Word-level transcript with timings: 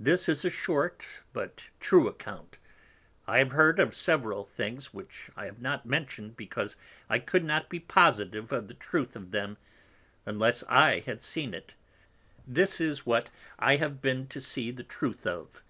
This 0.00 0.26
is 0.26 0.42
a 0.46 0.48
short, 0.48 1.04
but 1.34 1.64
true 1.78 2.08
Account. 2.08 2.58
I 3.26 3.40
have 3.40 3.50
heard 3.50 3.78
of 3.78 3.94
several 3.94 4.40
other 4.40 4.48
things 4.48 4.94
which 4.94 5.28
I 5.36 5.44
have 5.44 5.60
not 5.60 5.84
mentioned, 5.84 6.34
because 6.34 6.76
I 7.10 7.18
could 7.18 7.44
not 7.44 7.68
be 7.68 7.78
positive 7.78 8.50
in 8.52 8.68
the 8.68 8.72
truth 8.72 9.14
of 9.14 9.32
them, 9.32 9.58
unless 10.24 10.62
I 10.66 11.00
had 11.00 11.20
seen 11.20 11.52
it. 11.52 11.74
This 12.46 12.80
is 12.80 13.04
what 13.04 13.28
I 13.58 13.76
have 13.76 14.00
been 14.00 14.28
to 14.28 14.40
see 14.40 14.70
the 14.70 14.82
truth 14.82 15.26
of. 15.26 15.60